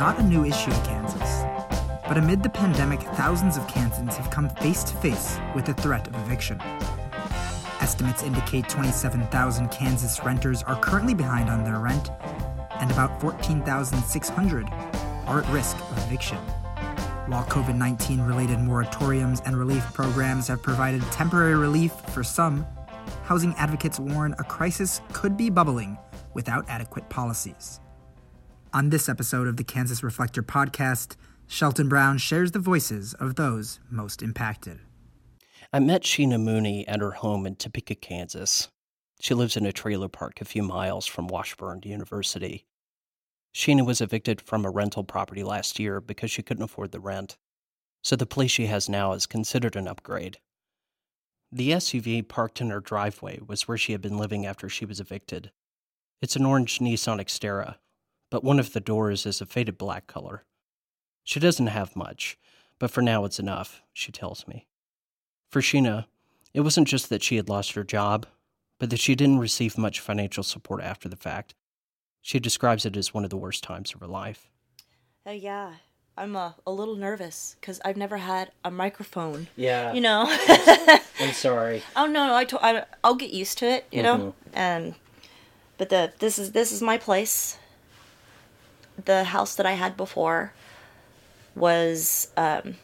[0.00, 1.42] not a new issue in Kansas.
[2.08, 6.08] But amid the pandemic, thousands of Kansans have come face to face with the threat
[6.08, 6.58] of eviction.
[7.82, 12.08] Estimates indicate 27,000 Kansas renters are currently behind on their rent,
[12.80, 14.66] and about 14,600
[15.26, 16.38] are at risk of eviction.
[17.26, 22.66] While COVID 19 related moratoriums and relief programs have provided temporary relief for some,
[23.24, 25.98] housing advocates warn a crisis could be bubbling
[26.32, 27.80] without adequate policies.
[28.72, 31.16] On this episode of the Kansas Reflector podcast,
[31.48, 34.78] Shelton Brown shares the voices of those most impacted.
[35.72, 38.68] I met Sheena Mooney at her home in Topeka, Kansas.
[39.20, 42.64] She lives in a trailer park a few miles from Washburn University.
[43.52, 47.38] Sheena was evicted from a rental property last year because she couldn't afford the rent,
[48.02, 50.38] so the place she has now is considered an upgrade.
[51.50, 55.00] The SUV parked in her driveway was where she had been living after she was
[55.00, 55.50] evicted.
[56.22, 57.74] It's an orange Nissan Xterra,
[58.30, 60.44] but one of the doors is a faded black color.
[61.24, 62.38] She doesn't have much,
[62.78, 64.66] but for now it's enough, she tells me.
[65.50, 66.06] For Sheena,
[66.54, 68.26] it wasn't just that she had lost her job,
[68.78, 71.54] but that she didn't receive much financial support after the fact.
[72.22, 74.50] She describes it as one of the worst times of her life.
[75.26, 75.74] Uh, yeah,
[76.16, 79.48] I'm uh, a little nervous because I've never had a microphone.
[79.56, 79.92] Yeah.
[79.92, 80.24] You know.
[81.20, 81.82] I'm sorry.
[81.96, 83.86] oh no, I, to- I I'll get used to it.
[83.92, 84.16] You know.
[84.18, 84.34] Mhm.
[84.54, 84.94] And
[85.78, 87.58] but the this is this is my place.
[89.04, 90.52] The house that I had before
[91.54, 92.76] was um,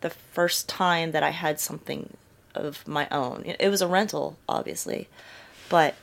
[0.00, 2.16] the first time that I had something
[2.54, 3.44] of my own.
[3.44, 5.08] It was a rental, obviously,
[5.68, 5.94] but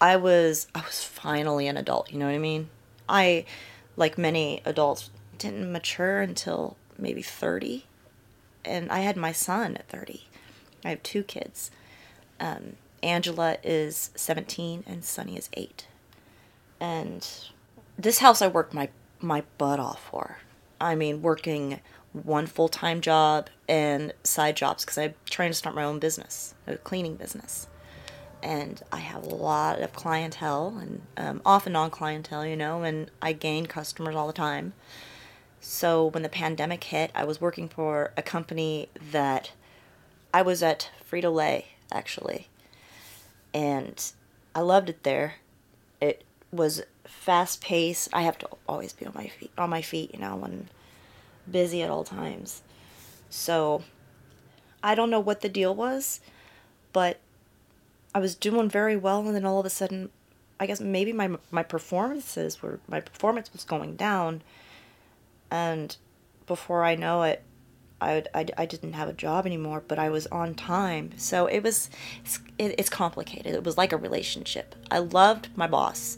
[0.00, 2.12] I was I was finally an adult.
[2.12, 2.68] You know what I mean?
[3.08, 3.44] I,
[3.96, 7.86] like many adults, didn't mature until maybe thirty,
[8.64, 10.26] and I had my son at thirty.
[10.84, 11.70] I have two kids.
[12.38, 15.86] Um, Angela is seventeen and Sunny is eight.
[16.78, 17.26] And
[17.98, 18.88] this house I worked my
[19.20, 20.38] my butt off for.
[20.80, 21.80] I mean, working
[22.12, 26.54] one full time job and side jobs because I'm trying to start my own business,
[26.66, 27.68] a cleaning business
[28.42, 32.82] and I have a lot of clientele and um, off and on clientele, you know,
[32.82, 34.72] and I gain customers all the time.
[35.60, 39.50] So when the pandemic hit, I was working for a company that
[40.32, 42.48] I was at Frito Lay actually,
[43.52, 44.12] and
[44.54, 45.36] I loved it there.
[46.56, 48.08] Was fast paced.
[48.12, 50.68] I have to always be on my feet, on my feet, you know, and
[51.50, 52.62] busy at all times.
[53.30, 53.82] So
[54.82, 56.20] I don't know what the deal was,
[56.92, 57.18] but
[58.14, 60.10] I was doing very well, and then all of a sudden,
[60.58, 64.42] I guess maybe my my performances were my performance was going down,
[65.50, 65.96] and
[66.46, 67.42] before I know it,
[68.00, 71.10] I, I, I didn't have a job anymore, but I was on time.
[71.16, 71.90] So it was
[72.24, 73.54] it's, it, it's complicated.
[73.54, 74.74] It was like a relationship.
[74.90, 76.16] I loved my boss.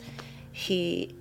[0.59, 1.15] He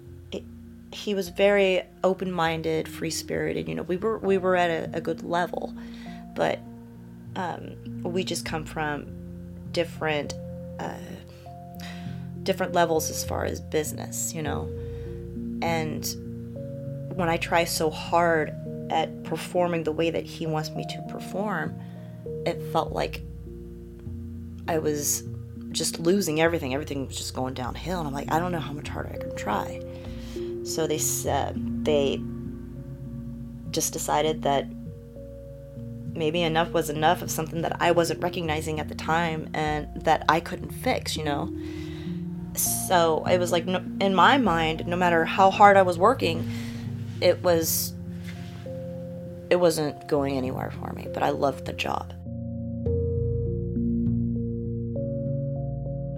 [0.92, 3.70] he was very open minded, free spirited.
[3.70, 5.75] You know, we were we were at a, a good level,
[6.34, 6.59] but
[7.36, 9.06] um, we just come from
[9.72, 10.34] different
[10.80, 10.98] uh,
[12.42, 14.64] different levels as far as business, you know.
[15.62, 16.04] And
[17.16, 18.56] when I try so hard
[18.90, 21.80] at performing the way that he wants me to perform,
[22.48, 23.22] it felt like
[24.68, 25.24] I was
[25.77, 26.73] just losing everything.
[26.73, 29.17] Everything was just going downhill, and I'm like, I don't know how much harder I
[29.17, 29.81] can try.
[30.63, 32.21] So they said they
[33.71, 34.67] just decided that
[36.13, 40.25] maybe enough was enough of something that I wasn't recognizing at the time and that
[40.27, 41.53] I couldn't fix, you know.
[42.55, 46.49] So it was like, no, in my mind, no matter how hard I was working,
[47.21, 47.94] it was,
[49.51, 51.07] it wasn't going anywhere for me.
[51.13, 52.13] But I loved the job.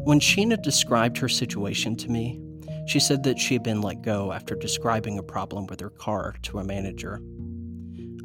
[0.10, 2.42] When Sheena described her situation to me,
[2.88, 6.34] she said that she had been let go after describing a problem with her car
[6.42, 7.22] to a manager.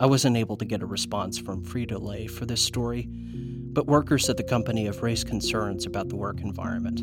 [0.00, 4.30] I wasn't able to get a response from Frito Lay for this story, but workers
[4.30, 7.02] at the company have raised concerns about the work environment.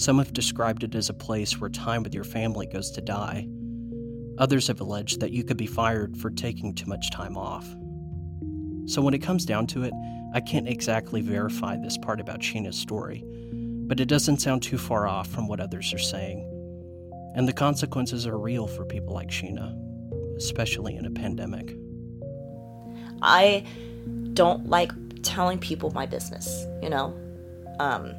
[0.00, 3.46] Some have described it as a place where time with your family goes to die.
[4.36, 7.68] Others have alleged that you could be fired for taking too much time off.
[8.86, 9.94] So, when it comes down to it,
[10.34, 13.22] I can't exactly verify this part about Sheena's story,
[13.92, 16.48] but it doesn't sound too far off from what others are saying.
[17.36, 19.76] And the consequences are real for people like Sheena,
[20.38, 21.76] especially in a pandemic.
[23.20, 23.66] I
[24.32, 24.92] don't like
[25.22, 27.14] telling people my business, you know.
[27.80, 28.14] Um,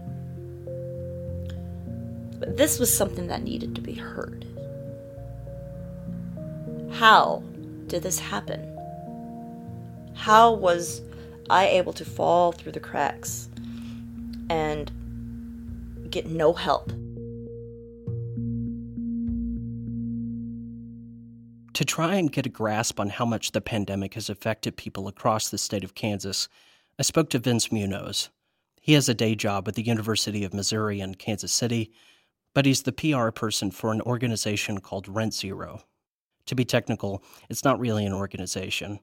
[2.38, 4.46] but this was something that needed to be heard.
[6.92, 7.42] How
[7.88, 8.78] did this happen?
[10.14, 11.02] How was
[11.50, 13.50] I able to fall through the cracks
[14.52, 14.92] and
[16.14, 16.90] get no help?
[21.74, 25.50] To try and get a grasp on how much the pandemic has affected people across
[25.50, 26.48] the state of Kansas,
[27.00, 28.30] I spoke to Vince Munoz.
[28.80, 31.92] He has a day job at the University of Missouri in Kansas City,
[32.54, 35.82] but he's the PR person for an organization called Rent Zero.
[36.46, 39.00] To be technical, it's not really an organization.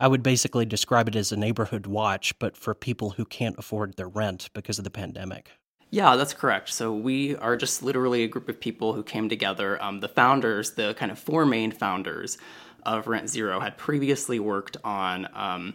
[0.00, 3.96] I would basically describe it as a neighborhood watch, but for people who can't afford
[3.96, 5.52] their rent because of the pandemic.
[5.90, 6.72] Yeah, that's correct.
[6.72, 9.82] So we are just literally a group of people who came together.
[9.82, 12.38] Um, the founders, the kind of four main founders
[12.84, 15.74] of Rent Zero, had previously worked on um,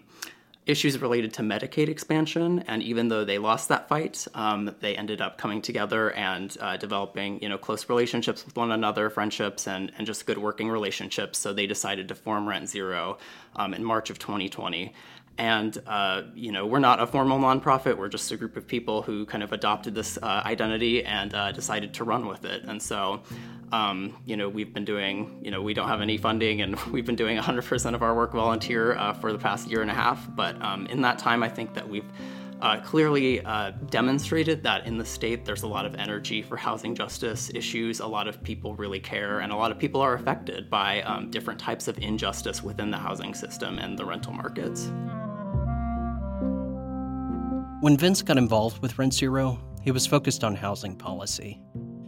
[0.66, 5.20] issues related to Medicaid expansion, and even though they lost that fight, um, they ended
[5.20, 9.92] up coming together and uh, developing, you know, close relationships with one another, friendships, and
[9.98, 11.38] and just good working relationships.
[11.38, 13.18] So they decided to form Rent Zero
[13.56, 14.94] um, in March of 2020.
[15.38, 17.98] And, uh, you know, we're not a formal nonprofit.
[17.98, 21.52] We're just a group of people who kind of adopted this uh, identity and uh,
[21.52, 22.64] decided to run with it.
[22.64, 23.22] And so,
[23.74, 27.06] um, you know, we've been doing, you know, we don't have any funding and we've
[27.06, 30.26] been doing 100% of our work volunteer uh, for the past year and a half.
[30.36, 32.06] But um, in that time, I think that we've
[32.62, 36.96] uh, clearly uh, demonstrated that in the state there's a lot of energy for housing
[36.96, 38.00] justice issues.
[38.00, 41.30] A lot of people really care, and a lot of people are affected by um,
[41.30, 44.90] different types of injustice within the housing system and the rental markets.
[47.86, 51.62] When Vince got involved with Rent Zero, he was focused on housing policy.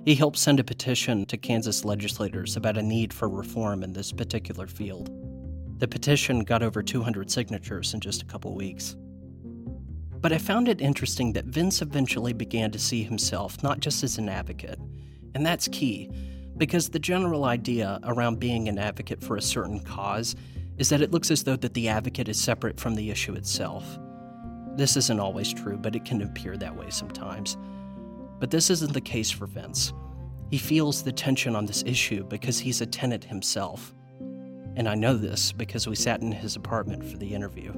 [0.06, 4.12] He helped send a petition to Kansas legislators about a need for reform in this
[4.12, 5.12] particular field.
[5.78, 8.96] The petition got over 200 signatures in just a couple weeks.
[10.20, 14.18] But I found it interesting that Vince eventually began to see himself not just as
[14.18, 14.80] an advocate,
[15.36, 16.10] and that's key,
[16.58, 20.36] because the general idea around being an advocate for a certain cause
[20.80, 24.00] is that it looks as though that the advocate is separate from the issue itself.
[24.78, 27.58] This isn't always true, but it can appear that way sometimes.
[28.40, 29.92] But this isn't the case for Vince.
[30.52, 33.94] He feels the tension on this issue because he's a tenant himself.
[34.76, 37.74] And I know this because we sat in his apartment for the interview.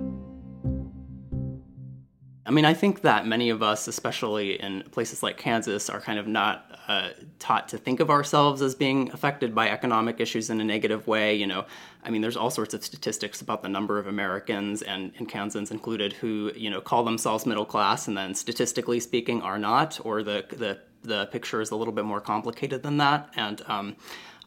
[2.50, 6.18] I mean, I think that many of us, especially in places like Kansas, are kind
[6.18, 10.60] of not uh, taught to think of ourselves as being affected by economic issues in
[10.60, 11.36] a negative way.
[11.36, 11.66] You know,
[12.04, 15.70] I mean, there's all sorts of statistics about the number of Americans, and, and Kansans
[15.70, 20.24] included, who you know call themselves middle class, and then statistically speaking are not, or
[20.24, 23.30] the the the picture is a little bit more complicated than that.
[23.36, 23.96] And um,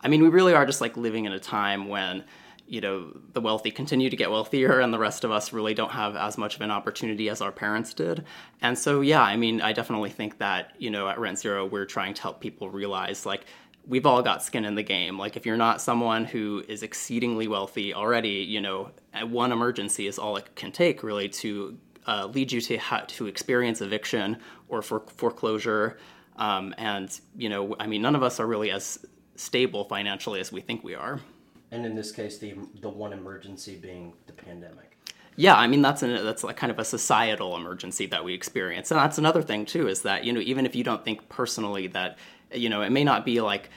[0.00, 2.24] I mean, we really are just like living in a time when
[2.66, 5.92] you know the wealthy continue to get wealthier and the rest of us really don't
[5.92, 8.24] have as much of an opportunity as our parents did.
[8.60, 11.84] And so yeah i mean i definitely think that you know at rent zero we're
[11.84, 13.44] trying to help people realize like
[13.86, 15.18] we've all got skin in the game.
[15.18, 18.90] Like if you're not someone who is exceedingly wealthy already you know
[19.24, 21.76] one emergency is all it can take really to
[22.06, 24.38] uh, lead you to ha- to experience eviction
[24.68, 25.98] or for foreclosure.
[26.36, 29.04] Um, and you know i mean none of us are really as
[29.36, 31.20] stable financially as we think we are
[31.72, 34.96] and in this case, the the one emergency being the pandemic.
[35.36, 38.90] Yeah, I mean that's a, that's like kind of a societal emergency that we experience,
[38.90, 41.88] and that's another thing too is that you know even if you don't think personally
[41.88, 42.18] that
[42.52, 43.70] you know it may not be like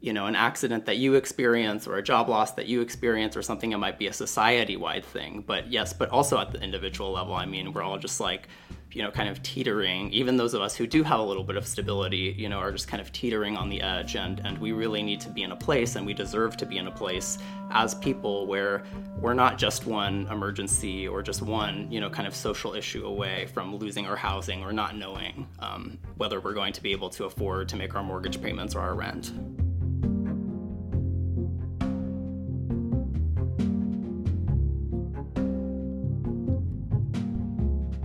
[0.00, 3.42] you know an accident that you experience or a job loss that you experience or
[3.42, 7.12] something it might be a society wide thing but yes but also at the individual
[7.12, 8.48] level i mean we're all just like
[8.94, 10.10] you know, kind of teetering.
[10.12, 12.72] Even those of us who do have a little bit of stability, you know, are
[12.72, 14.16] just kind of teetering on the edge.
[14.16, 16.78] And, and we really need to be in a place, and we deserve to be
[16.78, 17.38] in a place
[17.70, 18.84] as people where
[19.18, 23.46] we're not just one emergency or just one, you know, kind of social issue away
[23.46, 27.24] from losing our housing or not knowing um, whether we're going to be able to
[27.24, 29.32] afford to make our mortgage payments or our rent.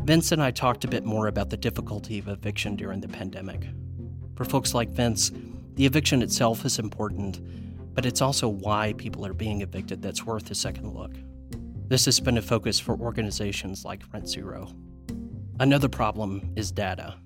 [0.07, 3.67] Vince and I talked a bit more about the difficulty of eviction during the pandemic.
[4.37, 5.33] For folks like Vince,
[5.73, 7.41] the eviction itself is important,
[7.93, 11.11] but it's also why people are being evicted that's worth a second look.
[11.89, 14.73] This has been a focus for organizations like Rent Zero.
[15.59, 17.17] Another problem is data.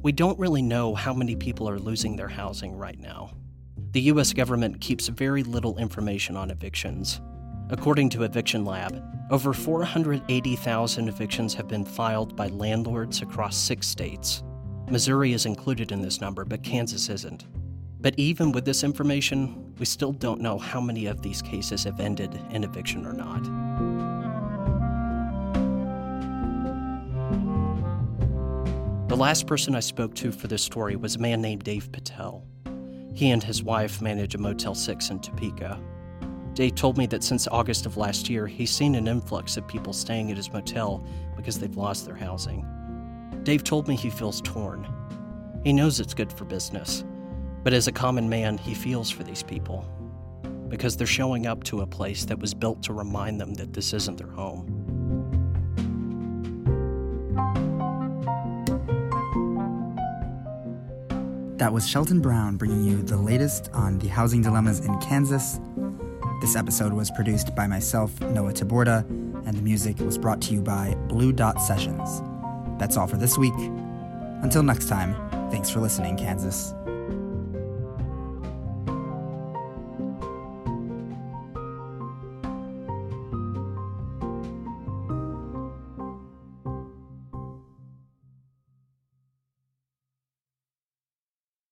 [0.00, 3.32] We don't really know how many people are losing their housing right now.
[3.90, 7.20] The US government keeps very little information on evictions,
[7.70, 14.42] According to Eviction Lab, over 480,000 evictions have been filed by landlords across six states.
[14.88, 17.44] Missouri is included in this number, but Kansas isn't.
[18.00, 22.00] But even with this information, we still don't know how many of these cases have
[22.00, 23.44] ended in eviction or not.
[29.08, 32.46] The last person I spoke to for this story was a man named Dave Patel.
[33.14, 35.78] He and his wife manage a Motel 6 in Topeka,
[36.58, 39.92] Dave told me that since August of last year, he's seen an influx of people
[39.92, 42.66] staying at his motel because they've lost their housing.
[43.44, 44.84] Dave told me he feels torn.
[45.62, 47.04] He knows it's good for business,
[47.62, 49.88] but as a common man, he feels for these people.
[50.68, 53.92] because they're showing up to a place that was built to remind them that this
[53.92, 54.66] isn't their home.
[61.56, 65.60] That was Shelton Brown bringing you the latest on the housing dilemmas in Kansas.
[66.40, 69.04] This episode was produced by myself, Noah Taborda,
[69.46, 72.22] and the music was brought to you by Blue Dot Sessions.
[72.78, 73.58] That's all for this week.
[74.42, 75.16] Until next time,
[75.50, 76.74] thanks for listening, Kansas.